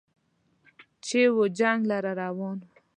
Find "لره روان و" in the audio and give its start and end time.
1.91-2.65